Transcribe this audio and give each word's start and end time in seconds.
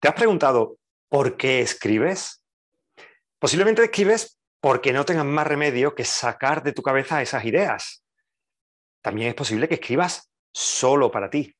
¿Te 0.00 0.06
has 0.06 0.14
preguntado 0.14 0.78
por 1.08 1.36
qué 1.36 1.60
escribes? 1.60 2.44
Posiblemente 3.40 3.82
escribes 3.82 4.38
porque 4.60 4.92
no 4.92 5.04
tengas 5.04 5.24
más 5.24 5.46
remedio 5.46 5.96
que 5.96 6.04
sacar 6.04 6.62
de 6.62 6.72
tu 6.72 6.82
cabeza 6.82 7.20
esas 7.20 7.44
ideas. 7.44 8.04
También 9.02 9.28
es 9.28 9.34
posible 9.34 9.68
que 9.68 9.74
escribas 9.74 10.30
solo 10.52 11.10
para 11.10 11.30
ti 11.30 11.52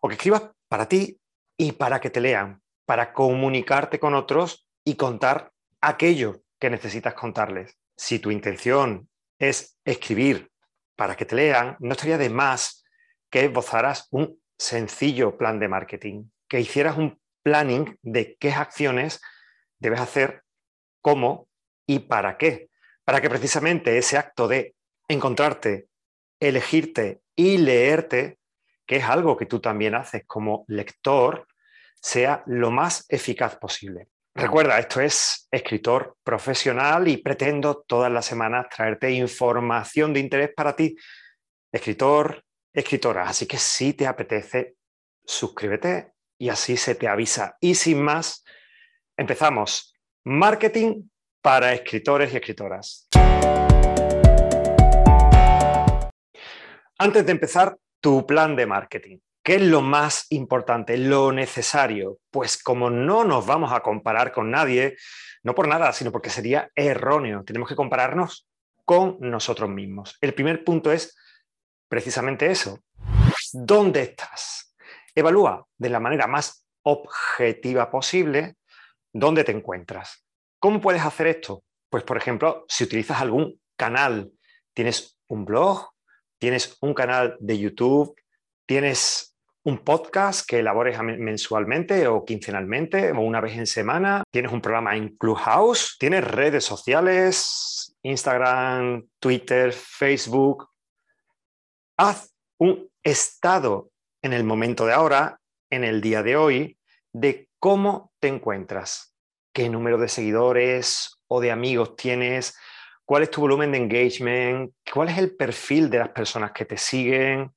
o 0.00 0.08
que 0.08 0.14
escribas 0.14 0.50
para 0.68 0.88
ti 0.88 1.20
y 1.56 1.72
para 1.72 2.00
que 2.00 2.10
te 2.10 2.20
lean, 2.20 2.60
para 2.86 3.12
comunicarte 3.12 4.00
con 4.00 4.14
otros 4.14 4.66
y 4.84 4.96
contar 4.96 5.52
aquello 5.80 6.42
que 6.58 6.70
necesitas 6.70 7.14
contarles. 7.14 7.76
Si 7.96 8.18
tu 8.18 8.32
intención 8.32 9.08
es 9.38 9.78
escribir 9.84 10.50
para 10.96 11.14
que 11.14 11.24
te 11.24 11.36
lean, 11.36 11.76
no 11.78 11.92
estaría 11.92 12.18
de 12.18 12.30
más 12.30 12.84
que 13.30 13.44
esbozaras 13.44 14.08
un 14.10 14.40
sencillo 14.58 15.38
plan 15.38 15.60
de 15.60 15.68
marketing, 15.68 16.24
que 16.48 16.60
hicieras 16.60 16.96
un 16.96 17.20
planning 17.46 17.96
de 18.02 18.36
qué 18.40 18.50
acciones 18.50 19.20
debes 19.78 20.00
hacer, 20.00 20.42
cómo 21.00 21.48
y 21.86 22.00
para 22.00 22.38
qué. 22.38 22.70
Para 23.04 23.20
que 23.20 23.30
precisamente 23.30 23.98
ese 23.98 24.18
acto 24.18 24.48
de 24.48 24.74
encontrarte, 25.06 25.86
elegirte 26.40 27.20
y 27.36 27.58
leerte, 27.58 28.40
que 28.84 28.96
es 28.96 29.04
algo 29.04 29.36
que 29.36 29.46
tú 29.46 29.60
también 29.60 29.94
haces 29.94 30.24
como 30.26 30.64
lector, 30.66 31.46
sea 32.02 32.42
lo 32.46 32.72
más 32.72 33.06
eficaz 33.08 33.54
posible. 33.54 34.08
Recuerda, 34.34 34.80
esto 34.80 35.00
es 35.00 35.46
escritor 35.52 36.16
profesional 36.24 37.06
y 37.06 37.18
pretendo 37.18 37.84
todas 37.86 38.10
las 38.10 38.26
semanas 38.26 38.66
traerte 38.74 39.12
información 39.12 40.12
de 40.12 40.18
interés 40.18 40.50
para 40.52 40.74
ti, 40.74 40.96
escritor, 41.70 42.44
escritora. 42.72 43.28
Así 43.28 43.46
que 43.46 43.56
si 43.56 43.92
te 43.92 44.04
apetece, 44.04 44.74
suscríbete 45.24 46.15
y 46.38 46.48
así 46.48 46.76
se 46.76 46.94
te 46.94 47.08
avisa. 47.08 47.56
Y 47.60 47.74
sin 47.74 48.02
más, 48.02 48.44
empezamos. 49.16 49.94
Marketing 50.24 51.08
para 51.40 51.72
escritores 51.72 52.32
y 52.32 52.36
escritoras. 52.36 53.08
Antes 56.98 57.26
de 57.26 57.32
empezar, 57.32 57.76
tu 58.00 58.26
plan 58.26 58.56
de 58.56 58.66
marketing. 58.66 59.18
¿Qué 59.42 59.56
es 59.56 59.62
lo 59.62 59.80
más 59.80 60.26
importante, 60.30 60.96
lo 60.96 61.30
necesario? 61.30 62.18
Pues 62.30 62.60
como 62.60 62.90
no 62.90 63.22
nos 63.22 63.46
vamos 63.46 63.72
a 63.72 63.80
comparar 63.80 64.32
con 64.32 64.50
nadie, 64.50 64.96
no 65.44 65.54
por 65.54 65.68
nada, 65.68 65.92
sino 65.92 66.10
porque 66.10 66.30
sería 66.30 66.70
erróneo. 66.74 67.44
Tenemos 67.44 67.68
que 67.68 67.76
compararnos 67.76 68.48
con 68.84 69.18
nosotros 69.20 69.70
mismos. 69.70 70.16
El 70.20 70.34
primer 70.34 70.64
punto 70.64 70.90
es 70.90 71.16
precisamente 71.88 72.50
eso. 72.50 72.80
¿Dónde 73.52 74.02
estás? 74.02 74.65
Evalúa 75.16 75.66
de 75.78 75.88
la 75.88 75.98
manera 75.98 76.26
más 76.26 76.66
objetiva 76.82 77.90
posible 77.90 78.56
dónde 79.12 79.44
te 79.44 79.52
encuentras. 79.52 80.24
¿Cómo 80.60 80.80
puedes 80.80 81.02
hacer 81.02 81.26
esto? 81.26 81.64
Pues, 81.88 82.04
por 82.04 82.18
ejemplo, 82.18 82.66
si 82.68 82.84
utilizas 82.84 83.22
algún 83.22 83.58
canal, 83.76 84.30
tienes 84.74 85.18
un 85.28 85.46
blog, 85.46 85.88
tienes 86.38 86.76
un 86.82 86.92
canal 86.92 87.36
de 87.40 87.58
YouTube, 87.58 88.14
tienes 88.66 89.34
un 89.64 89.78
podcast 89.78 90.46
que 90.46 90.58
elabores 90.58 91.00
mensualmente 91.02 92.06
o 92.06 92.24
quincenalmente 92.24 93.10
o 93.10 93.20
una 93.20 93.40
vez 93.40 93.56
en 93.56 93.66
semana, 93.66 94.22
tienes 94.30 94.52
un 94.52 94.60
programa 94.60 94.96
en 94.96 95.16
Clubhouse, 95.16 95.96
tienes 95.98 96.24
redes 96.24 96.64
sociales, 96.64 97.96
Instagram, 98.02 99.08
Twitter, 99.18 99.72
Facebook. 99.72 100.68
Haz 101.96 102.32
un 102.58 102.88
estado 103.02 103.90
en 104.26 104.32
el 104.32 104.44
momento 104.44 104.86
de 104.86 104.92
ahora, 104.92 105.40
en 105.70 105.84
el 105.84 106.00
día 106.00 106.22
de 106.22 106.36
hoy, 106.36 106.78
de 107.12 107.48
cómo 107.58 108.12
te 108.20 108.28
encuentras, 108.28 109.14
qué 109.52 109.68
número 109.68 109.98
de 109.98 110.08
seguidores 110.08 111.18
o 111.28 111.40
de 111.40 111.50
amigos 111.50 111.96
tienes, 111.96 112.56
cuál 113.04 113.22
es 113.22 113.30
tu 113.30 113.40
volumen 113.40 113.72
de 113.72 113.78
engagement, 113.78 114.72
cuál 114.92 115.08
es 115.08 115.18
el 115.18 115.34
perfil 115.34 115.88
de 115.88 115.98
las 115.98 116.10
personas 116.10 116.52
que 116.52 116.64
te 116.64 116.76
siguen, 116.76 117.52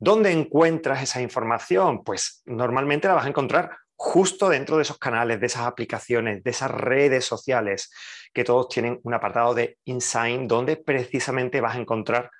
¿Dónde 0.00 0.30
encuentras 0.30 1.02
esa 1.02 1.20
información? 1.20 2.04
Pues 2.04 2.42
normalmente 2.46 3.08
la 3.08 3.14
vas 3.14 3.26
a 3.26 3.28
encontrar 3.28 3.76
justo 3.96 4.48
dentro 4.48 4.76
de 4.76 4.82
esos 4.82 4.98
canales, 4.98 5.40
de 5.40 5.46
esas 5.46 5.66
aplicaciones, 5.66 6.44
de 6.44 6.50
esas 6.50 6.70
redes 6.70 7.24
sociales, 7.24 7.90
que 8.32 8.44
todos 8.44 8.68
tienen 8.68 9.00
un 9.02 9.14
apartado 9.14 9.54
de 9.54 9.76
Insign, 9.86 10.46
donde 10.46 10.76
precisamente 10.76 11.60
vas 11.60 11.74
a 11.74 11.80
encontrar 11.80 12.30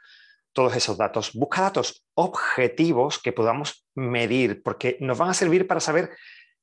todos 0.58 0.74
esos 0.74 0.98
datos. 0.98 1.30
Busca 1.34 1.62
datos 1.62 2.04
objetivos 2.14 3.20
que 3.20 3.32
podamos 3.32 3.86
medir, 3.94 4.60
porque 4.64 4.96
nos 4.98 5.16
van 5.16 5.30
a 5.30 5.34
servir 5.34 5.68
para 5.68 5.78
saber 5.78 6.10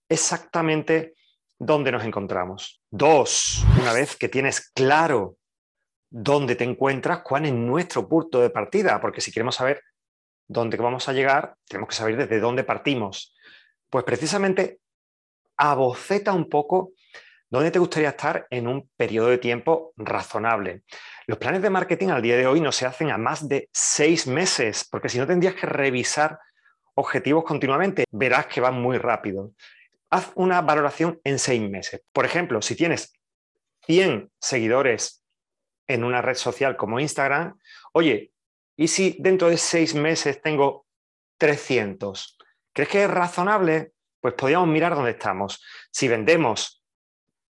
exactamente 0.09 1.13
dónde 1.57 1.93
nos 1.93 2.03
encontramos. 2.03 2.81
Dos, 2.91 3.63
una 3.79 3.93
vez 3.93 4.17
que 4.17 4.27
tienes 4.27 4.69
claro 4.71 5.37
dónde 6.09 6.57
te 6.57 6.65
encuentras, 6.65 7.21
cuál 7.21 7.45
es 7.45 7.53
nuestro 7.53 8.05
punto 8.09 8.41
de 8.41 8.49
partida, 8.49 8.99
porque 8.99 9.21
si 9.21 9.31
queremos 9.31 9.55
saber 9.55 9.81
dónde 10.45 10.75
vamos 10.75 11.07
a 11.07 11.13
llegar, 11.13 11.55
tenemos 11.65 11.87
que 11.87 11.95
saber 11.95 12.17
desde 12.17 12.41
dónde 12.41 12.65
partimos. 12.65 13.33
Pues 13.89 14.03
precisamente 14.03 14.81
aboceta 15.55 16.33
un 16.33 16.49
poco 16.49 16.91
dónde 17.49 17.71
te 17.71 17.79
gustaría 17.79 18.09
estar 18.09 18.47
en 18.49 18.67
un 18.67 18.89
periodo 18.97 19.27
de 19.27 19.37
tiempo 19.37 19.93
razonable. 19.97 20.83
Los 21.27 21.37
planes 21.37 21.61
de 21.61 21.69
marketing 21.69 22.09
al 22.09 22.21
día 22.21 22.37
de 22.37 22.47
hoy 22.47 22.61
no 22.61 22.71
se 22.71 22.85
hacen 22.85 23.11
a 23.11 23.17
más 23.17 23.47
de 23.47 23.69
seis 23.73 24.27
meses, 24.27 24.87
porque 24.89 25.09
si 25.09 25.17
no 25.17 25.27
tendrías 25.27 25.55
que 25.55 25.67
revisar 25.67 26.39
objetivos 26.95 27.43
continuamente, 27.43 28.05
verás 28.11 28.47
que 28.47 28.61
van 28.61 28.81
muy 28.81 28.97
rápido. 28.97 29.51
Haz 30.09 30.31
una 30.35 30.61
valoración 30.61 31.19
en 31.23 31.39
seis 31.39 31.61
meses. 31.61 32.01
Por 32.13 32.25
ejemplo, 32.25 32.61
si 32.61 32.75
tienes 32.75 33.13
100 33.85 34.31
seguidores 34.39 35.23
en 35.87 36.03
una 36.03 36.21
red 36.21 36.35
social 36.35 36.77
como 36.77 36.99
Instagram, 36.99 37.57
oye, 37.93 38.31
¿Y 38.77 38.87
si 38.89 39.15
dentro 39.19 39.49
de 39.49 39.57
seis 39.57 39.95
meses 39.95 40.41
tengo 40.41 40.85
300? 41.37 42.37
¿Crees 42.73 42.89
que 42.89 43.03
es 43.03 43.09
razonable? 43.09 43.93
Pues 44.19 44.33
podríamos 44.33 44.67
mirar 44.67 44.95
dónde 44.95 45.11
estamos. 45.11 45.63
Si 45.91 46.07
vendemos 46.07 46.83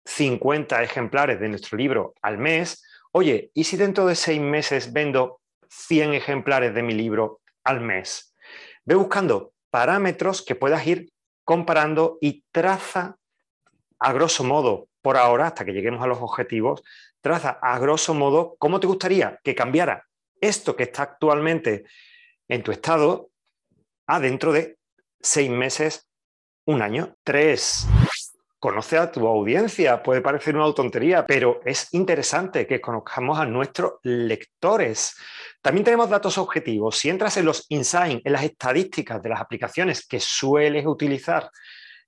50 0.05 0.83
ejemplares 0.83 1.39
de 1.39 1.49
nuestro 1.49 1.77
libro 1.77 2.13
al 2.21 2.37
mes, 2.37 2.83
oye, 3.11 3.51
¿y 3.53 3.63
si 3.63 3.77
dentro 3.77 4.05
de 4.05 4.15
seis 4.15 4.39
meses 4.39 4.93
vendo 4.93 5.41
100 5.69 6.13
ejemplares 6.13 6.73
de 6.73 6.83
mi 6.83 6.93
libro 6.93 7.41
al 7.63 7.81
mes? 7.81 8.33
Ve 8.85 8.95
buscando 8.95 9.53
parámetros 9.71 10.41
que 10.43 10.55
puedas 10.55 10.85
ir 10.85 11.09
comparando 11.43 12.17
y 12.21 12.43
traza 12.51 13.17
a 13.99 14.13
grosso 14.13 14.43
modo, 14.43 14.87
por 15.01 15.17
ahora, 15.17 15.47
hasta 15.47 15.65
que 15.65 15.73
lleguemos 15.73 16.03
a 16.03 16.07
los 16.07 16.19
objetivos, 16.19 16.83
traza 17.21 17.59
a 17.61 17.79
grosso 17.79 18.13
modo 18.13 18.55
cómo 18.59 18.79
te 18.79 18.87
gustaría 18.87 19.39
que 19.43 19.55
cambiara 19.55 20.05
esto 20.41 20.75
que 20.75 20.83
está 20.83 21.03
actualmente 21.03 21.85
en 22.47 22.63
tu 22.63 22.71
estado 22.71 23.29
a 24.07 24.19
dentro 24.19 24.51
de 24.51 24.77
seis 25.19 25.49
meses, 25.49 26.07
un 26.65 26.81
año. 26.81 27.15
Tres, 27.23 27.87
conoce 28.65 28.97
a 28.97 29.11
tu 29.11 29.27
audiencia. 29.27 30.01
Puede 30.01 30.21
parecer 30.21 30.55
una 30.55 30.73
tontería, 30.73 31.23
pero 31.27 31.61
es 31.63 31.93
interesante 31.93 32.65
que 32.65 32.81
conozcamos 32.81 33.37
a 33.37 33.45
nuestros 33.45 33.99
lectores. 34.01 35.15
También 35.61 35.85
tenemos 35.85 36.09
datos 36.09 36.39
objetivos. 36.39 36.97
Si 36.97 37.07
entras 37.07 37.37
en 37.37 37.45
los 37.45 37.67
insights, 37.69 38.23
en 38.25 38.33
las 38.33 38.43
estadísticas 38.43 39.21
de 39.21 39.29
las 39.29 39.39
aplicaciones 39.39 40.07
que 40.07 40.19
sueles 40.19 40.83
utilizar 40.87 41.47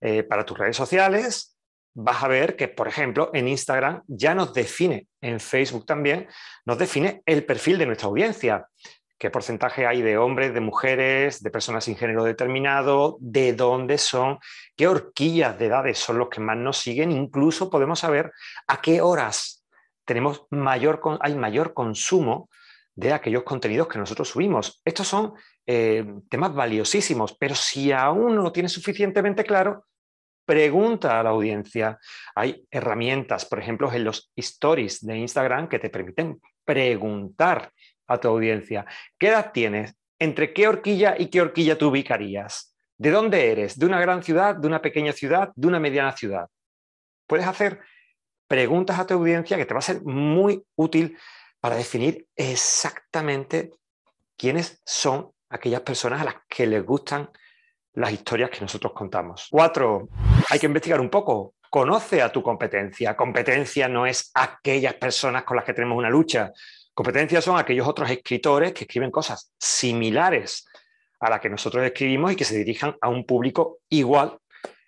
eh, 0.01 0.23
para 0.23 0.43
tus 0.43 0.57
redes 0.57 0.75
sociales, 0.75 1.55
vas 1.93 2.23
a 2.23 2.27
ver 2.27 2.55
que, 2.55 2.67
por 2.67 2.87
ejemplo, 2.87 3.29
en 3.35 3.47
Instagram 3.47 4.01
ya 4.07 4.33
nos 4.33 4.51
define, 4.51 5.05
en 5.21 5.39
Facebook 5.39 5.85
también, 5.85 6.27
nos 6.65 6.79
define 6.79 7.21
el 7.27 7.45
perfil 7.45 7.77
de 7.77 7.85
nuestra 7.85 8.07
audiencia. 8.07 8.65
¿Qué 9.17 9.31
porcentaje 9.31 9.87
hay 9.87 10.03
de 10.03 10.17
hombres, 10.17 10.53
de 10.53 10.59
mujeres, 10.59 11.41
de 11.41 11.49
personas 11.49 11.85
sin 11.85 11.95
género 11.95 12.23
determinado? 12.23 13.17
¿De 13.19 13.53
dónde 13.53 13.97
son? 13.97 14.37
¿Qué 14.75 14.87
horquillas 14.87 15.57
de 15.57 15.65
edades 15.65 15.97
son 15.97 16.19
los 16.19 16.29
que 16.29 16.39
más 16.39 16.57
nos 16.57 16.77
siguen? 16.77 17.11
Incluso 17.11 17.69
podemos 17.69 17.99
saber 17.99 18.31
a 18.67 18.79
qué 18.79 19.01
horas 19.01 19.65
tenemos 20.05 20.45
mayor, 20.51 21.01
hay 21.19 21.35
mayor 21.35 21.73
consumo 21.73 22.49
de 22.93 23.13
aquellos 23.13 23.43
contenidos 23.43 23.87
que 23.87 23.99
nosotros 23.99 24.29
subimos. 24.29 24.81
Estos 24.85 25.07
son 25.07 25.33
eh, 25.65 26.05
temas 26.29 26.53
valiosísimos, 26.53 27.35
pero 27.37 27.55
si 27.55 27.91
aún 27.91 28.35
no 28.35 28.43
lo 28.43 28.51
tienes 28.51 28.71
suficientemente 28.71 29.43
claro, 29.43 29.85
pregunta 30.45 31.19
a 31.19 31.23
la 31.23 31.31
audiencia. 31.31 31.99
Hay 32.35 32.65
herramientas, 32.71 33.45
por 33.45 33.59
ejemplo, 33.59 33.91
en 33.91 34.03
los 34.03 34.31
stories 34.35 35.05
de 35.05 35.17
Instagram 35.17 35.67
que 35.67 35.79
te 35.79 35.89
permiten 35.89 36.39
preguntar 36.63 37.71
a 38.07 38.19
tu 38.19 38.27
audiencia. 38.27 38.85
¿Qué 39.17 39.29
edad 39.29 39.51
tienes? 39.51 39.95
¿Entre 40.19 40.53
qué 40.53 40.67
horquilla 40.67 41.15
y 41.17 41.27
qué 41.27 41.41
horquilla 41.41 41.77
te 41.77 41.85
ubicarías? 41.85 42.75
¿De 42.97 43.11
dónde 43.11 43.51
eres? 43.51 43.77
¿De 43.77 43.85
una 43.85 43.99
gran 43.99 44.23
ciudad? 44.23 44.55
¿De 44.55 44.67
una 44.67 44.81
pequeña 44.81 45.11
ciudad? 45.11 45.51
¿De 45.55 45.67
una 45.67 45.79
mediana 45.79 46.11
ciudad? 46.13 46.47
Puedes 47.27 47.45
hacer 47.45 47.81
preguntas 48.47 48.97
a 48.97 49.05
tu 49.05 49.13
audiencia 49.13 49.57
que 49.57 49.65
te 49.65 49.73
va 49.73 49.79
a 49.79 49.83
ser 49.83 50.01
muy 50.03 50.63
útil 50.75 51.17
para 51.59 51.75
definir 51.75 52.25
exactamente 52.35 53.71
quiénes 54.37 54.81
son 54.85 55.31
aquellas 55.49 55.81
personas 55.81 56.21
a 56.21 56.25
las 56.25 56.35
que 56.47 56.65
les 56.65 56.83
gustan 56.83 57.29
las 57.93 58.11
historias 58.11 58.49
que 58.49 58.61
nosotros 58.61 58.93
contamos. 58.93 59.47
Cuatro, 59.49 60.09
hay 60.49 60.59
que 60.59 60.67
investigar 60.67 61.01
un 61.01 61.09
poco. 61.09 61.55
Conoce 61.69 62.21
a 62.21 62.31
tu 62.31 62.41
competencia. 62.41 63.15
Competencia 63.15 63.87
no 63.87 64.05
es 64.05 64.31
aquellas 64.33 64.93
personas 64.93 65.43
con 65.43 65.57
las 65.57 65.65
que 65.65 65.73
tenemos 65.73 65.97
una 65.97 66.09
lucha. 66.09 66.51
Competencia 66.97 67.41
son 67.43 67.59
aquellos 67.59 67.87
otros 67.87 68.09
escritores 68.09 68.73
que 68.73 68.85
escriben 68.85 69.11
cosas 69.11 69.53
similares 69.59 70.65
a 71.19 71.29
las 71.29 71.39
que 71.39 71.47
nosotros 71.47 71.85
escribimos 71.85 72.31
y 72.31 72.35
que 72.35 72.43
se 72.43 72.57
dirijan 72.57 72.97
a 72.99 73.07
un 73.07 73.23
público 73.23 73.81
igual 73.87 74.39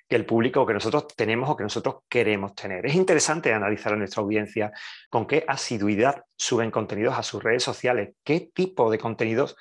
que 0.08 0.16
el 0.16 0.26
público 0.26 0.66
que 0.66 0.74
nosotros 0.74 1.06
tenemos 1.16 1.48
o 1.48 1.56
que 1.56 1.62
nosotros 1.62 1.98
queremos 2.10 2.56
tener. 2.56 2.84
Es 2.88 2.96
interesante 2.96 3.54
analizar 3.54 3.94
a 3.94 3.96
nuestra 3.96 4.24
audiencia 4.24 4.72
con 5.12 5.28
qué 5.28 5.46
asiduidad 5.48 6.24
suben 6.36 6.72
contenidos 6.72 7.16
a 7.16 7.22
sus 7.22 7.44
redes 7.44 7.62
sociales, 7.62 8.16
qué 8.24 8.50
tipo 8.56 8.90
de 8.90 8.98
contenidos 8.98 9.56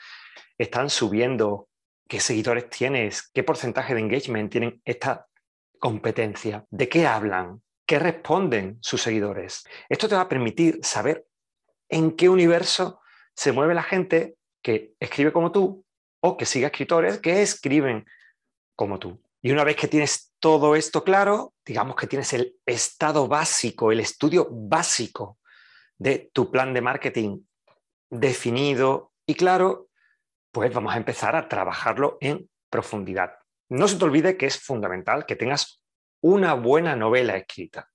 están 0.56 0.88
subiendo, 0.88 1.68
qué 2.08 2.18
seguidores 2.18 2.70
tienes, 2.70 3.28
qué 3.30 3.42
porcentaje 3.42 3.92
de 3.92 4.00
engagement 4.00 4.50
tienen 4.50 4.80
esta 4.86 5.26
competencia, 5.78 6.64
de 6.70 6.88
qué 6.88 7.06
hablan, 7.06 7.60
qué 7.84 7.98
responden 7.98 8.78
sus 8.80 9.02
seguidores. 9.02 9.64
Esto 9.90 10.08
te 10.08 10.14
va 10.14 10.22
a 10.22 10.28
permitir 10.30 10.78
saber 10.80 11.26
en 11.88 12.16
qué 12.16 12.28
universo 12.28 13.00
se 13.34 13.52
mueve 13.52 13.74
la 13.74 13.82
gente 13.82 14.36
que 14.62 14.94
escribe 15.00 15.32
como 15.32 15.52
tú 15.52 15.84
o 16.20 16.36
que 16.36 16.46
sigue 16.46 16.66
escritores 16.66 17.18
que 17.18 17.42
escriben 17.42 18.06
como 18.74 18.98
tú. 18.98 19.22
Y 19.40 19.52
una 19.52 19.64
vez 19.64 19.76
que 19.76 19.88
tienes 19.88 20.32
todo 20.40 20.74
esto 20.74 21.04
claro, 21.04 21.54
digamos 21.64 21.96
que 21.96 22.06
tienes 22.06 22.32
el 22.32 22.56
estado 22.66 23.28
básico, 23.28 23.92
el 23.92 24.00
estudio 24.00 24.48
básico 24.50 25.38
de 25.96 26.30
tu 26.32 26.50
plan 26.50 26.74
de 26.74 26.80
marketing 26.80 27.40
definido 28.10 29.12
y 29.26 29.34
claro, 29.34 29.88
pues 30.52 30.72
vamos 30.72 30.94
a 30.94 30.96
empezar 30.96 31.36
a 31.36 31.48
trabajarlo 31.48 32.18
en 32.20 32.48
profundidad. 32.70 33.34
No 33.68 33.86
se 33.86 33.96
te 33.96 34.04
olvide 34.04 34.36
que 34.36 34.46
es 34.46 34.58
fundamental 34.58 35.26
que 35.26 35.36
tengas 35.36 35.82
una 36.20 36.54
buena 36.54 36.96
novela 36.96 37.36
escrita. 37.36 37.88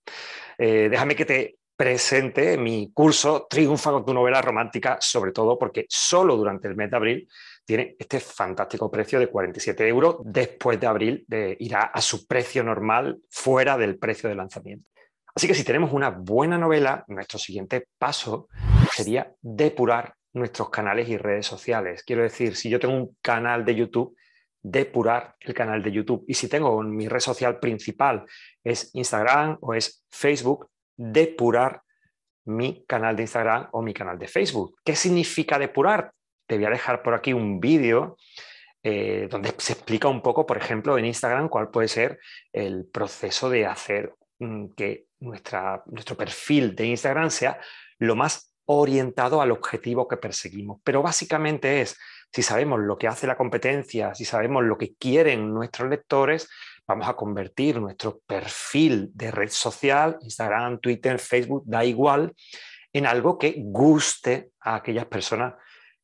Eh, 0.57 0.87
déjame 0.89 1.15
que 1.15 1.25
te 1.25 1.57
presente 1.75 2.57
mi 2.57 2.91
curso 2.93 3.47
Triunfa 3.49 3.91
con 3.91 4.05
tu 4.05 4.13
novela 4.13 4.41
romántica, 4.41 4.97
sobre 4.99 5.31
todo 5.31 5.57
porque 5.57 5.85
solo 5.89 6.35
durante 6.35 6.67
el 6.67 6.75
mes 6.75 6.89
de 6.89 6.95
abril 6.95 7.29
tiene 7.65 7.95
este 7.97 8.19
fantástico 8.19 8.91
precio 8.91 9.19
de 9.19 9.27
47 9.27 9.87
euros. 9.87 10.17
Después 10.23 10.79
de 10.79 10.87
abril 10.87 11.25
irá 11.59 11.83
a 11.83 12.01
su 12.01 12.27
precio 12.27 12.63
normal 12.63 13.19
fuera 13.29 13.77
del 13.77 13.97
precio 13.97 14.29
de 14.29 14.35
lanzamiento. 14.35 14.89
Así 15.35 15.47
que 15.47 15.55
si 15.55 15.63
tenemos 15.63 15.91
una 15.93 16.09
buena 16.09 16.57
novela, 16.57 17.03
nuestro 17.07 17.39
siguiente 17.39 17.87
paso 17.97 18.49
sería 18.91 19.33
depurar 19.41 20.13
nuestros 20.33 20.69
canales 20.69 21.09
y 21.09 21.17
redes 21.17 21.45
sociales. 21.45 22.03
Quiero 22.03 22.21
decir, 22.21 22.55
si 22.55 22.69
yo 22.69 22.79
tengo 22.79 22.95
un 22.95 23.17
canal 23.21 23.65
de 23.65 23.75
YouTube, 23.75 24.15
depurar 24.61 25.35
el 25.39 25.53
canal 25.53 25.81
de 25.81 25.91
YouTube. 25.91 26.23
Y 26.27 26.35
si 26.35 26.47
tengo 26.47 26.81
mi 26.83 27.07
red 27.07 27.19
social 27.19 27.59
principal 27.59 28.25
es 28.63 28.91
Instagram 28.93 29.57
o 29.61 29.73
es 29.73 30.05
Facebook, 30.09 30.69
depurar 30.95 31.81
mi 32.45 32.85
canal 32.85 33.15
de 33.15 33.23
Instagram 33.23 33.69
o 33.71 33.81
mi 33.81 33.93
canal 33.93 34.17
de 34.17 34.27
Facebook. 34.27 34.75
¿Qué 34.83 34.95
significa 34.95 35.57
depurar? 35.57 36.11
Te 36.47 36.57
voy 36.57 36.65
a 36.65 36.69
dejar 36.69 37.01
por 37.01 37.13
aquí 37.13 37.33
un 37.33 37.59
vídeo 37.59 38.17
eh, 38.83 39.27
donde 39.29 39.53
se 39.57 39.73
explica 39.73 40.09
un 40.09 40.21
poco, 40.21 40.45
por 40.45 40.57
ejemplo, 40.57 40.97
en 40.97 41.05
Instagram, 41.05 41.47
cuál 41.47 41.69
puede 41.69 41.87
ser 41.87 42.19
el 42.51 42.85
proceso 42.85 43.49
de 43.49 43.65
hacer 43.65 44.13
mm, 44.39 44.73
que 44.75 45.05
nuestra, 45.21 45.83
nuestro 45.85 46.17
perfil 46.17 46.75
de 46.75 46.87
Instagram 46.87 47.29
sea 47.29 47.59
lo 47.97 48.15
más 48.15 48.53
orientado 48.65 49.41
al 49.41 49.51
objetivo 49.51 50.07
que 50.07 50.17
perseguimos. 50.17 50.81
Pero 50.83 51.01
básicamente 51.01 51.81
es, 51.81 51.97
si 52.31 52.41
sabemos 52.41 52.79
lo 52.81 52.97
que 52.97 53.07
hace 53.07 53.25
la 53.25 53.37
competencia, 53.37 54.13
si 54.13 54.25
sabemos 54.25 54.63
lo 54.63 54.77
que 54.77 54.95
quieren 54.95 55.53
nuestros 55.53 55.89
lectores, 55.89 56.49
vamos 56.87 57.07
a 57.07 57.15
convertir 57.15 57.79
nuestro 57.79 58.19
perfil 58.25 59.09
de 59.13 59.31
red 59.31 59.49
social, 59.49 60.17
Instagram, 60.21 60.79
Twitter, 60.79 61.19
Facebook, 61.19 61.63
da 61.65 61.83
igual, 61.85 62.33
en 62.91 63.05
algo 63.05 63.37
que 63.37 63.55
guste 63.57 64.51
a 64.59 64.75
aquellas 64.75 65.05
personas 65.05 65.55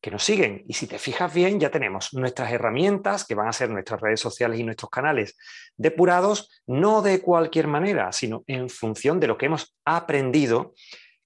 que 0.02 0.12
nos 0.12 0.24
siguen. 0.24 0.64
Y 0.68 0.74
si 0.74 0.88
te 0.88 0.98
fijas 0.98 1.34
bien, 1.34 1.60
ya 1.60 1.70
tenemos 1.70 2.14
nuestras 2.14 2.52
herramientas, 2.52 3.26
que 3.26 3.36
van 3.36 3.48
a 3.48 3.54
ser 3.54 3.70
nuestras 3.70 4.00
redes 4.00 4.20
sociales 4.20 4.60
y 4.60 4.64
nuestros 4.64 4.90
canales 4.90 5.38
depurados, 5.76 6.62
no 6.66 7.02
de 7.02 7.22
cualquier 7.22 7.68
manera, 7.68 8.12
sino 8.12 8.44
en 8.48 8.70
función 8.70 9.20
de 9.20 9.28
lo 9.28 9.38
que 9.38 9.48
hemos 9.48 9.76
aprendido 9.86 10.74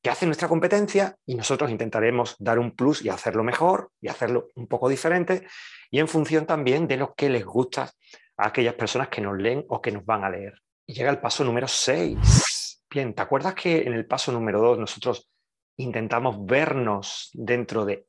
que 0.02 0.10
hace 0.10 0.26
nuestra 0.26 0.50
competencia 0.50 1.16
y 1.26 1.36
nosotros 1.36 1.72
intentaremos 1.72 2.36
dar 2.38 2.60
un 2.60 2.76
plus 2.76 3.06
y 3.06 3.10
hacerlo 3.10 3.42
mejor 3.42 3.90
y 4.02 4.10
hacerlo 4.10 4.50
un 4.56 4.68
poco 4.68 4.90
diferente 4.90 5.48
y 5.90 6.00
en 6.00 6.10
función 6.10 6.46
también 6.46 6.88
de 6.88 6.98
lo 6.98 7.14
que 7.16 7.30
les 7.30 7.46
gusta 7.46 7.90
a 8.38 8.48
aquellas 8.48 8.76
personas 8.76 9.10
que 9.10 9.22
nos 9.22 9.38
leen 9.38 9.66
o 9.70 9.82
que 9.82 9.92
nos 9.92 10.06
van 10.06 10.24
a 10.24 10.30
leer. 10.30 10.54
Y 10.86 10.94
llega 10.94 11.12
el 11.12 11.20
paso 11.20 11.44
número 11.44 11.68
6. 11.68 12.84
Bien, 12.90 13.14
¿te 13.14 13.22
acuerdas 13.22 13.56
que 13.56 13.82
en 13.84 13.94
el 13.94 14.06
paso 14.06 14.32
número 14.32 14.60
2 14.62 14.80
nosotros 14.80 15.30
intentamos 15.78 16.46
vernos 16.46 17.30
dentro 17.34 17.86
de 17.86 18.08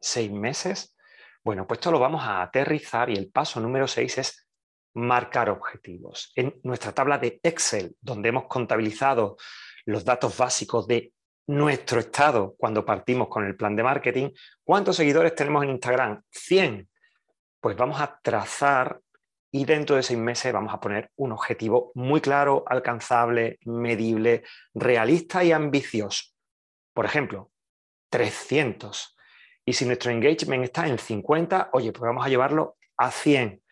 seis 0.00 0.30
meses? 0.30 0.96
Bueno, 1.42 1.66
pues 1.66 1.78
esto 1.78 1.90
lo 1.90 1.98
vamos 1.98 2.22
a 2.24 2.42
aterrizar 2.42 3.10
y 3.10 3.14
el 3.14 3.30
paso 3.30 3.60
número 3.60 3.86
6 3.86 4.18
es 4.18 4.48
marcar 4.94 5.50
objetivos. 5.50 6.32
En 6.34 6.58
nuestra 6.62 6.92
tabla 6.92 7.18
de 7.18 7.40
Excel, 7.42 7.96
donde 8.00 8.30
hemos 8.30 8.46
contabilizado 8.46 9.36
los 9.84 10.04
datos 10.04 10.36
básicos 10.36 10.86
de 10.86 11.12
nuestro 11.46 12.00
estado 12.00 12.54
cuando 12.56 12.84
partimos 12.84 13.28
con 13.28 13.44
el 13.44 13.56
plan 13.56 13.76
de 13.76 13.82
marketing, 13.82 14.30
¿cuántos 14.62 14.96
seguidores 14.96 15.34
tenemos 15.34 15.62
en 15.64 15.70
Instagram? 15.70 16.22
100. 16.30 16.88
Pues 17.60 17.76
vamos 17.76 18.00
a 18.00 18.18
trazar 18.22 19.00
y 19.54 19.66
dentro 19.66 19.94
de 19.94 20.02
seis 20.02 20.18
meses 20.18 20.52
vamos 20.52 20.74
a 20.74 20.80
poner 20.80 21.12
un 21.14 21.30
objetivo 21.30 21.92
muy 21.94 22.20
claro, 22.20 22.64
alcanzable, 22.66 23.60
medible, 23.64 24.42
realista 24.74 25.44
y 25.44 25.52
ambicioso. 25.52 26.24
Por 26.92 27.04
ejemplo, 27.04 27.52
300. 28.10 29.16
Y 29.64 29.74
si 29.74 29.86
nuestro 29.86 30.10
engagement 30.10 30.64
está 30.64 30.88
en 30.88 30.98
50, 30.98 31.70
oye, 31.72 31.92
pues 31.92 32.02
vamos 32.02 32.26
a 32.26 32.28
llevarlo 32.28 32.78
a 32.96 33.12
100. 33.12 33.62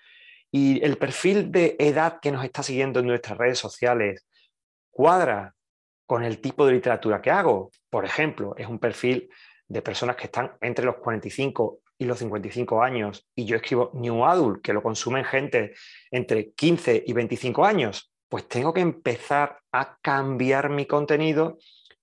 Y 0.53 0.85
el 0.85 0.99
perfil 0.99 1.51
de 1.51 1.75
edad 1.81 2.21
que 2.23 2.31
nos 2.31 2.45
está 2.45 2.63
siguiendo 2.63 3.01
en 3.01 3.09
nuestras 3.09 3.37
redes 3.37 3.59
sociales 3.59 4.25
cuadra 4.89 5.57
con 6.07 6.23
el 6.23 6.41
tipo 6.41 6.65
de 6.65 6.75
literatura 6.75 7.21
que 7.21 7.33
hago. 7.33 7.73
Por 7.91 8.05
ejemplo, 8.05 8.55
es 8.57 8.69
un 8.69 8.79
perfil 8.79 9.29
de 9.67 9.83
personas 9.83 10.15
que 10.15 10.27
están 10.27 10.57
entre 10.61 10.85
los 10.85 10.99
45 10.99 11.81
y 11.99 12.05
los 12.05 12.19
55 12.19 12.83
años 12.83 13.29
y 13.35 13.45
yo 13.45 13.57
escribo 13.57 13.91
New 13.95 14.25
Adult, 14.25 14.63
que 14.63 14.73
lo 14.73 14.83
consumen 14.83 15.25
gente 15.25 15.75
entre 16.11 16.53
15 16.53 17.05
y 17.07 17.13
25 17.13 17.65
años, 17.65 18.13
pues 18.29 18.49
tengo 18.49 18.73
que 18.73 18.81
empezar 18.81 19.61
a 19.73 19.99
cambiar 20.01 20.71
mi 20.71 20.87
contenido 20.87 21.59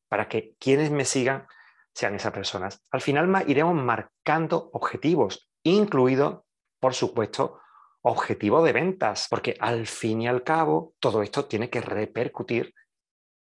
para 0.08 0.28
que 0.28 0.56
quienes 0.60 0.92
me 0.92 1.06
sigan 1.06 1.48
sean 1.94 2.16
esas 2.16 2.32
personas. 2.32 2.82
Al 2.92 3.02
final 3.02 3.46
iremos 3.48 3.76
marcando 3.76 4.70
objetivos, 4.74 5.50
incluido, 5.64 6.46
por 6.80 6.94
supuesto, 6.94 7.60
objetivo 8.02 8.64
de 8.64 8.74
ventas, 8.74 9.28
porque 9.30 9.56
al 9.60 9.86
fin 9.86 10.22
y 10.22 10.28
al 10.28 10.44
cabo 10.44 10.94
todo 11.00 11.22
esto 11.22 11.46
tiene 11.46 11.70
que 11.70 11.82
repercutir 11.82 12.74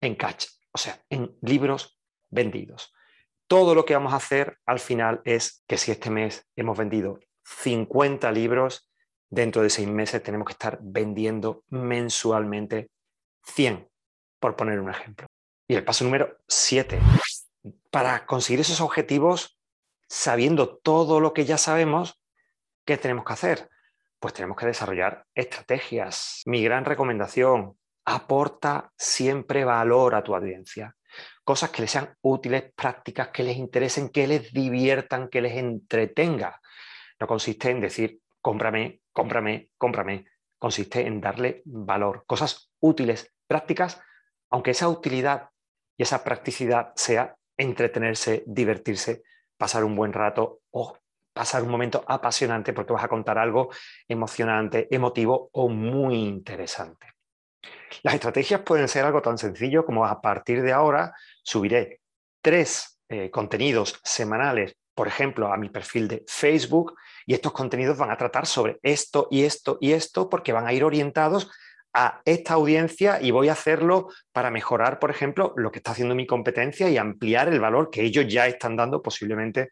en 0.01 0.15
catch, 0.15 0.47
o 0.73 0.77
sea, 0.77 1.01
en 1.09 1.37
libros 1.41 1.97
vendidos 2.29 2.93
todo 3.49 3.73
lo 3.73 3.83
que 3.83 3.95
vamos 3.95 4.13
a 4.13 4.17
hacer 4.17 4.59
al 4.67 4.79
final 4.79 5.21
es 5.25 5.63
que 5.67 5.77
si 5.77 5.91
este 5.91 6.11
mes 6.11 6.47
hemos 6.55 6.77
vendido 6.77 7.19
50 7.43 8.31
libros, 8.31 8.87
dentro 9.27 9.63
de 9.63 9.71
seis 9.71 9.87
meses 9.87 10.21
tenemos 10.21 10.45
que 10.45 10.53
estar 10.53 10.77
vendiendo 10.81 11.63
mensualmente 11.69 12.91
100, 13.43 13.89
por 14.39 14.55
poner 14.55 14.79
un 14.79 14.91
ejemplo. 14.91 15.25
Y 15.67 15.73
el 15.73 15.83
paso 15.83 16.03
número 16.03 16.37
7. 16.47 16.99
Para 17.89 18.27
conseguir 18.27 18.59
esos 18.59 18.81
objetivos, 18.81 19.57
sabiendo 20.07 20.77
todo 20.77 21.19
lo 21.19 21.33
que 21.33 21.45
ya 21.45 21.57
sabemos, 21.57 22.21
¿qué 22.85 22.97
tenemos 22.97 23.25
que 23.25 23.33
hacer? 23.33 23.69
Pues 24.19 24.35
tenemos 24.35 24.57
que 24.57 24.67
desarrollar 24.67 25.25
estrategias. 25.33 26.43
Mi 26.45 26.63
gran 26.63 26.85
recomendación, 26.85 27.79
aporta 28.05 28.91
siempre 28.95 29.65
valor 29.65 30.13
a 30.13 30.23
tu 30.23 30.35
audiencia 30.35 30.95
cosas 31.43 31.69
que 31.69 31.81
les 31.81 31.91
sean 31.91 32.15
útiles, 32.21 32.71
prácticas, 32.75 33.29
que 33.29 33.43
les 33.43 33.57
interesen, 33.57 34.09
que 34.09 34.27
les 34.27 34.51
diviertan, 34.53 35.29
que 35.29 35.41
les 35.41 35.57
entretenga. 35.57 36.59
No 37.19 37.27
consiste 37.27 37.69
en 37.69 37.81
decir, 37.81 38.19
cómprame, 38.41 39.01
cómprame, 39.11 39.71
cómprame. 39.77 40.25
Consiste 40.57 41.05
en 41.05 41.21
darle 41.21 41.61
valor, 41.65 42.23
cosas 42.27 42.71
útiles, 42.79 43.33
prácticas, 43.47 44.01
aunque 44.49 44.71
esa 44.71 44.89
utilidad 44.89 45.49
y 45.97 46.03
esa 46.03 46.23
practicidad 46.23 46.93
sea 46.95 47.35
entretenerse, 47.57 48.43
divertirse, 48.45 49.23
pasar 49.57 49.83
un 49.83 49.95
buen 49.95 50.13
rato 50.13 50.61
o 50.71 50.97
pasar 51.33 51.63
un 51.63 51.69
momento 51.69 52.03
apasionante 52.07 52.73
porque 52.73 52.93
vas 52.93 53.03
a 53.03 53.09
contar 53.09 53.37
algo 53.37 53.69
emocionante, 54.07 54.87
emotivo 54.91 55.49
o 55.53 55.69
muy 55.69 56.15
interesante. 56.15 57.18
Las 58.03 58.13
estrategias 58.13 58.61
pueden 58.61 58.87
ser 58.87 59.05
algo 59.05 59.21
tan 59.21 59.37
sencillo 59.37 59.85
como 59.85 60.05
a 60.05 60.21
partir 60.21 60.61
de 60.61 60.71
ahora 60.71 61.13
subiré 61.43 62.01
tres 62.41 62.99
eh, 63.09 63.29
contenidos 63.29 63.99
semanales 64.03 64.75
por 64.99 65.07
ejemplo, 65.07 65.53
a 65.53 65.55
mi 65.55 65.69
perfil 65.69 66.09
de 66.09 66.25
Facebook 66.27 66.97
y 67.25 67.33
estos 67.33 67.53
contenidos 67.53 67.97
van 67.97 68.11
a 68.11 68.17
tratar 68.17 68.45
sobre 68.45 68.79
esto 68.83 69.29
y 69.31 69.45
esto 69.45 69.77
y 69.79 69.93
esto 69.93 70.27
porque 70.29 70.51
van 70.51 70.67
a 70.67 70.73
ir 70.73 70.83
orientados 70.83 71.49
a 71.93 72.21
esta 72.25 72.55
audiencia 72.55 73.21
y 73.21 73.31
voy 73.31 73.47
a 73.47 73.53
hacerlo 73.53 74.09
para 74.33 74.51
mejorar, 74.51 74.99
por 74.99 75.09
ejemplo, 75.09 75.53
lo 75.55 75.71
que 75.71 75.79
está 75.79 75.91
haciendo 75.91 76.15
mi 76.15 76.27
competencia 76.27 76.89
y 76.89 76.97
ampliar 76.97 77.47
el 77.47 77.61
valor 77.61 77.91
que 77.91 78.01
ellos 78.01 78.25
ya 78.27 78.45
están 78.47 78.75
dando 78.75 79.01
posiblemente 79.01 79.69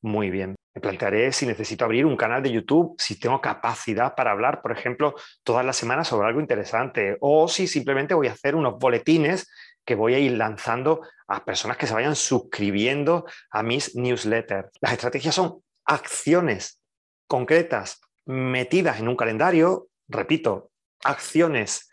muy 0.00 0.30
bien. 0.30 0.56
Me 0.74 0.80
plantearé 0.80 1.32
si 1.32 1.46
necesito 1.46 1.84
abrir 1.84 2.06
un 2.06 2.16
canal 2.16 2.42
de 2.42 2.52
YouTube, 2.52 2.94
si 2.98 3.18
tengo 3.18 3.40
capacidad 3.40 4.14
para 4.14 4.30
hablar, 4.30 4.62
por 4.62 4.70
ejemplo, 4.70 5.14
todas 5.42 5.64
las 5.64 5.76
semanas 5.76 6.08
sobre 6.08 6.28
algo 6.28 6.40
interesante, 6.40 7.16
o 7.20 7.48
si 7.48 7.66
simplemente 7.66 8.14
voy 8.14 8.28
a 8.28 8.32
hacer 8.32 8.54
unos 8.54 8.78
boletines 8.78 9.50
que 9.84 9.96
voy 9.96 10.14
a 10.14 10.18
ir 10.18 10.32
lanzando 10.32 11.00
a 11.26 11.44
personas 11.44 11.76
que 11.76 11.86
se 11.86 11.94
vayan 11.94 12.14
suscribiendo 12.14 13.26
a 13.50 13.62
mis 13.62 13.96
newsletters. 13.96 14.70
Las 14.80 14.92
estrategias 14.92 15.34
son 15.34 15.62
acciones 15.84 16.80
concretas 17.26 18.00
metidas 18.26 19.00
en 19.00 19.08
un 19.08 19.16
calendario, 19.16 19.88
repito, 20.08 20.70
acciones 21.02 21.90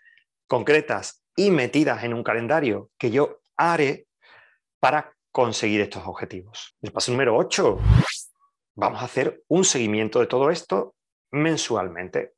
concretas 0.47 1.23
y 1.35 1.51
metidas 1.51 2.03
en 2.03 2.13
un 2.13 2.23
calendario 2.23 2.91
que 2.97 3.09
yo 3.09 3.39
haré 3.55 4.07
para 4.79 5.13
conseguir 5.31 5.81
estos 5.81 6.03
objetivos. 6.05 6.75
El 6.81 6.91
paso 6.91 7.11
número 7.11 7.35
8. 7.35 7.79
Vamos 8.79 9.01
a 9.01 9.05
hacer 9.05 9.41
un 9.47 9.65
seguimiento 9.65 10.19
de 10.19 10.27
todo 10.27 10.51
esto 10.51 10.93
mensualmente. 11.31 12.35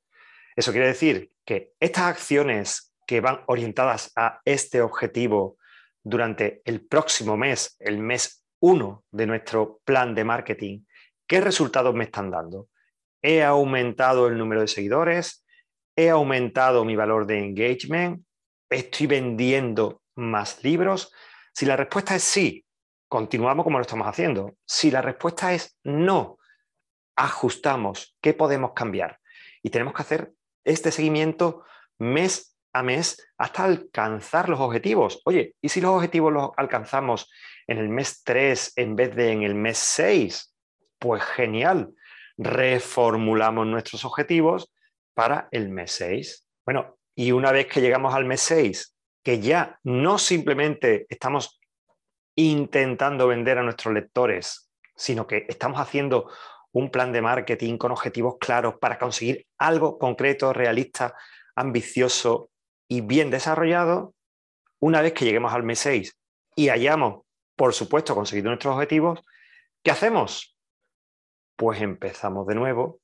Eso 0.56 0.72
quiere 0.72 0.88
decir 0.88 1.34
que 1.46 1.74
estas 1.82 2.06
acciones 2.06 2.94
que 3.06 3.20
van 3.20 3.42
orientadas 3.48 4.14
a 4.16 4.40
este 4.46 4.82
objetivo 4.82 5.58
durante 6.02 6.62
el 6.64 6.88
próximo 6.88 7.36
mes, 7.36 7.76
el 7.80 7.98
mes 7.98 8.46
1 8.62 9.04
de 9.12 9.28
nuestro 9.28 9.82
plan 9.84 10.16
de 10.16 10.24
marketing, 10.24 10.86
¿qué 11.28 11.42
resultados 11.42 11.94
me 11.94 12.06
están 12.06 12.32
dando? 12.32 12.70
¿He 13.22 13.44
aumentado 13.44 14.30
el 14.30 14.38
número 14.38 14.62
de 14.62 14.70
seguidores? 14.70 15.46
¿He 15.94 16.10
aumentado 16.10 16.86
mi 16.86 16.96
valor 16.96 17.26
de 17.26 17.40
engagement? 17.40 18.24
¿Estoy 18.70 19.08
vendiendo 19.08 20.04
más 20.16 20.64
libros? 20.64 21.12
Si 21.54 21.66
la 21.66 21.76
respuesta 21.76 22.16
es 22.16 22.24
sí, 22.24 22.66
continuamos 23.10 23.64
como 23.64 23.80
lo 23.80 23.82
estamos 23.82 24.08
haciendo. 24.08 24.56
Si 24.66 24.92
la 24.92 25.02
respuesta 25.02 25.54
es 25.54 25.78
no, 25.84 26.38
ajustamos. 27.16 28.16
¿Qué 28.22 28.34
podemos 28.34 28.72
cambiar? 28.74 29.20
Y 29.62 29.72
tenemos 29.72 29.94
que 29.94 30.04
hacer 30.04 30.32
este 30.64 30.92
seguimiento 30.92 31.64
mes 31.98 32.56
a 32.72 32.84
mes 32.84 33.28
hasta 33.38 33.64
alcanzar 33.66 34.48
los 34.48 34.60
objetivos. 34.60 35.22
Oye, 35.26 35.56
¿y 35.60 35.70
si 35.70 35.82
los 35.82 35.92
objetivos 35.92 36.32
los 36.32 36.52
alcanzamos 36.56 37.30
en 37.68 37.80
el 37.80 37.90
mes 37.90 38.22
3 38.24 38.74
en 38.76 38.96
vez 38.96 39.16
de 39.16 39.32
en 39.32 39.44
el 39.44 39.56
mes 39.56 39.80
6? 39.80 40.56
Pues 41.00 41.24
genial. 41.24 41.94
Reformulamos 42.38 43.66
nuestros 43.66 44.06
objetivos 44.06 44.72
para 45.16 45.50
el 45.52 45.70
mes 45.70 45.92
6. 45.94 46.46
Bueno, 46.66 47.00
y 47.16 47.32
una 47.32 47.52
vez 47.52 47.66
que 47.66 47.82
llegamos 47.82 48.14
al 48.14 48.26
mes 48.26 48.42
6, 48.42 48.96
que 49.24 49.40
ya 49.40 49.80
no 49.84 50.18
simplemente 50.20 51.06
estamos 51.10 51.59
intentando 52.36 53.28
vender 53.28 53.58
a 53.58 53.64
nuestros 53.64 53.94
lectores, 53.94 54.70
sino 54.96 55.28
que 55.28 55.46
estamos 55.48 55.80
haciendo 55.80 56.30
un 56.72 56.92
plan 56.92 57.12
de 57.12 57.22
marketing 57.22 57.78
con 57.78 57.92
objetivos 57.92 58.38
claros 58.40 58.76
para 58.80 59.00
conseguir 59.00 59.48
algo 59.58 59.98
concreto, 59.98 60.54
realista, 60.54 61.16
ambicioso 61.56 62.52
y 62.88 63.02
bien 63.02 63.30
desarrollado, 63.30 64.14
una 64.80 65.02
vez 65.02 65.14
que 65.14 65.26
lleguemos 65.26 65.54
al 65.54 65.64
mes 65.64 65.80
6 65.80 66.18
y 66.56 66.70
hayamos, 66.70 67.24
por 67.56 67.74
supuesto, 67.74 68.16
conseguido 68.16 68.50
nuestros 68.50 68.74
objetivos, 68.74 69.20
¿qué 69.84 69.92
hacemos? 69.92 70.58
Pues 71.56 71.82
empezamos 71.82 72.48
de 72.48 72.56
nuevo 72.56 73.00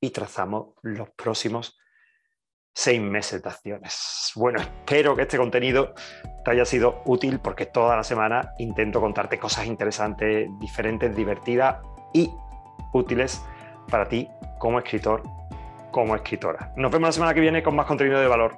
y 0.00 0.10
trazamos 0.10 0.74
los 0.82 1.10
próximos 1.10 1.78
seis 2.74 3.00
meses 3.00 3.42
de 3.42 3.48
acciones. 3.48 4.32
Bueno, 4.34 4.60
espero 4.60 5.14
que 5.14 5.22
este 5.22 5.38
contenido 5.38 5.94
te 6.44 6.50
haya 6.50 6.64
sido 6.64 7.02
útil 7.06 7.38
porque 7.38 7.66
toda 7.66 7.96
la 7.96 8.02
semana 8.02 8.52
intento 8.58 9.00
contarte 9.00 9.38
cosas 9.38 9.66
interesantes, 9.66 10.48
diferentes, 10.58 11.14
divertidas 11.14 11.76
y 12.12 12.30
útiles 12.92 13.42
para 13.88 14.08
ti 14.08 14.28
como 14.58 14.78
escritor, 14.78 15.22
como 15.90 16.16
escritora. 16.16 16.72
Nos 16.76 16.90
vemos 16.90 17.08
la 17.08 17.12
semana 17.12 17.34
que 17.34 17.40
viene 17.40 17.62
con 17.62 17.76
más 17.76 17.86
contenido 17.86 18.20
de 18.20 18.26
valor. 18.26 18.54